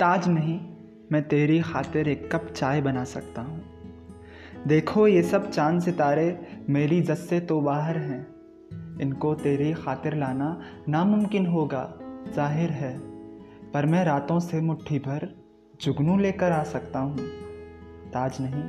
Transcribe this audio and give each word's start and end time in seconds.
ताज 0.00 0.28
नहीं, 0.28 0.60
मैं 1.12 1.28
तेरी 1.28 1.60
खातिर 1.60 2.08
एक 2.08 2.28
कप 2.32 2.46
चाय 2.56 2.80
बना 2.80 3.04
सकता 3.04 3.42
हूँ। 3.42 3.60
देखो 4.66 5.06
ये 5.08 5.22
सब 5.22 5.50
चाँद 5.50 5.80
सितारे 5.82 6.40
मेरी 6.68 7.00
जस 7.00 7.28
से 7.28 7.40
तो 7.40 7.60
बाहर 7.60 7.96
हैं। 7.96 8.26
इनको 9.00 9.34
तेरी 9.34 9.72
खातिर 9.74 10.14
लाना 10.14 10.60
नामुमकिन 10.88 11.46
होगा, 11.46 11.82
ज़ाहिर 12.34 12.70
है। 12.70 12.98
पर 13.70 13.86
मैं 13.86 14.04
रातों 14.04 14.40
से 14.40 14.60
मुट्ठी 14.60 14.98
भर 14.98 15.28
जुगनू 15.80 16.16
लेकर 16.18 16.52
आ 16.52 16.62
सकता 16.62 16.98
हूँ। 16.98 17.18
ताज 18.08 18.36
नहीं, 18.40 18.62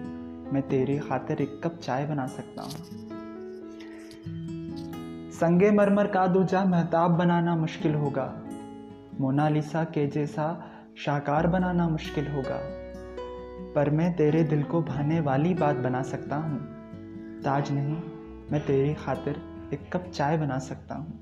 मैं 0.54 0.62
तेरी 0.62 0.98
खातिर 1.00 1.42
एक 1.42 1.62
कप 1.64 1.80
चाय 1.80 2.06
बना 2.06 2.28
सकता 2.28 2.62
हूँ। 2.62 2.72
संगे 5.32 5.72
मरमर 5.72 6.08
का 6.08 6.28
दूजा 6.28 6.66
महताब 6.66 7.12
बनाना 7.12 7.56
मुश्किल 7.56 7.96
होगा। 7.96 8.34
मोनालिसा 9.20 9.84
के 9.84 10.08
जैसा 10.08 10.66
शाकार 11.06 11.48
बनाना 11.48 11.90
मुश्किल 11.90 12.28
होगा। 12.28 12.60
पर 13.76 13.90
मैं 13.90 14.16
तेरे 14.16 14.44
दिल 14.44 14.64
को 14.64 14.82
भाने 14.82 15.20
वाली 15.20 15.54
बात 15.54 15.76
बना 15.76 16.02
सकता 16.02 16.36
हूँ। 16.36 16.60
ताज 17.42 17.72
नहीं, 17.72 17.98
मैं 18.52 18.66
तेरी 18.66 18.94
खातिर 18.94 19.36
एक 19.74 19.94
कप 19.94 20.12
चाय 20.14 20.38
बना 20.38 20.60
सकता 20.60 20.96
हूँ। 20.96 21.20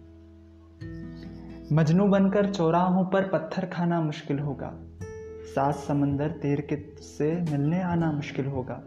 मजनू 1.73 2.07
बनकर 2.07 2.53
चौराहों 2.53 3.05
पर 3.05 3.27
पत्थर 3.27 3.65
खाना 3.65 4.01
मुश्किल 4.01 4.39
होगा। 4.39 4.73
सात 5.55 5.75
समंदर 5.75 6.29
तेर 6.31 6.61
के 6.61 7.01
से 7.01 7.41
मिलने 7.41 7.81
आना 7.81 8.11
मुश्किल 8.11 8.45
होगा। 8.45 8.83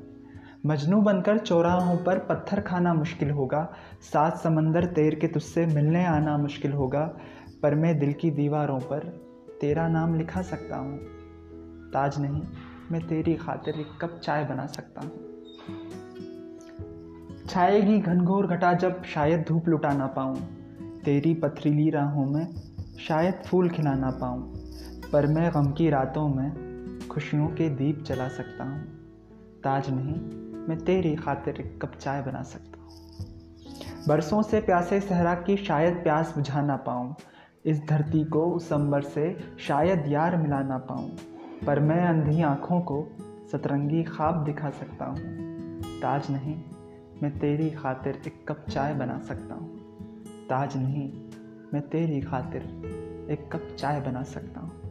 मजनू 0.66 1.02
बनकर 1.02 1.38
चौराहों 1.38 1.96
पर 1.96 2.18
पत्थर 2.18 2.60
खाना 2.60 2.94
मुश्किल 2.94 3.30
होगा। 3.30 3.72
सात 4.00 4.36
समंदर 4.36 4.84
तेर 4.84 5.14
के 5.14 5.28
तुझसे 5.28 5.66
मिलने 5.66 6.06
आना 6.06 6.36
मुश्किल 6.36 6.72
होगा। 6.72 7.16
पर 7.62 7.74
मैं 7.74 7.98
दिल 7.98 8.12
की 8.12 8.30
दीवारों 8.30 8.78
पर 8.78 9.29
तेरा 9.60 9.88
नाम 9.88 10.14
लिखा 10.14 10.42
सकता 10.42 10.76
हूँ। 10.76 10.98
ताज 11.90 12.20
नहीं, 12.20 12.42
मैं 12.92 13.08
तेरी 13.08 13.34
खातिर 13.34 13.74
एक 13.74 13.86
कप 14.00 14.20
चाय 14.24 14.44
बना 14.44 14.66
सकता 14.66 15.00
हूँ। 15.00 15.10
छाएगी 17.48 17.98
घनघोर 17.98 18.46
घटा 18.46 18.72
जब 18.72 19.02
शायद 19.04 19.44
धूप 19.48 19.68
लुटा 19.68 19.92
ना 19.92 20.06
पाऊँ। 20.06 20.36
तेरी 21.04 21.34
पथरीली 21.34 21.90
राहों 21.90 22.26
में 22.26 22.54
शायद 23.08 23.34
फूल 23.46 23.68
खिला 23.68 23.94
ना 23.94 24.10
पाऊँ। 24.10 24.54
पर 25.12 25.26
मैं 25.26 25.50
गम 25.54 25.72
की 25.72 25.90
रातों 25.90 26.28
में 26.28 26.70
खुशियों 27.10 27.46
के 27.46 27.68
दीप 27.68 28.02
जला 28.02 28.28
सकता 28.28 28.64
हूँ। 28.64 28.82
ताज 29.64 29.90
नहीं, 29.90 30.14
मैं 30.68 30.78
तेरी 30.78 31.16
खातिर 31.16 31.54
एक 31.54 31.82
कप 31.82 31.92
चाय 31.94 32.22
बना 32.22 32.42
सकता 32.42 32.80
हूँ। 32.80 32.90
बरसों 34.08 34.42
से 34.42 34.60
प्यासे 34.60 35.00
सहरा 35.00 35.34
की 35.34 35.56
शायद 35.56 35.94
प्यास 35.94 36.34
बुझा 36.36 36.62
ना 36.62 36.76
पाऊँ। 36.76 37.16
इस 37.64 37.80
धरती 37.86 38.24
को 38.24 38.44
उस 38.46 38.72
अंबर 38.72 39.02
से 39.02 39.38
शायद 39.58 40.04
यार 40.08 40.36
मिला 40.36 40.62
ना 40.62 40.78
पाऊँ, 40.78 41.10
पर 41.66 41.80
मैं 41.80 42.06
अंधी 42.06 42.42
आँखों 42.42 42.80
को 42.80 43.08
सतरंगी 43.52 44.02
ख्वाब 44.02 44.44
दिखा 44.44 44.70
सकता 44.70 45.04
हूँ। 45.04 45.18
ताज 46.00 46.30
नहीं, 46.30 46.62
मैं 47.22 47.38
तेरी 47.38 47.70
खातिर 47.70 48.22
एक 48.26 48.44
कप 48.48 48.64
चाय 48.70 48.94
बना 48.94 49.18
सकता 49.18 49.54
हूँ। 49.54 49.78
ताज 50.48 50.76
नहीं, 50.76 51.12
मैं 51.74 51.88
तेरी 51.88 52.20
खातिर 52.20 52.62
एक 53.30 53.52
कप 53.52 53.76
चाय 53.78 54.00
बना 54.00 54.22
सकता 54.22 54.60
हूँ। 54.60 54.89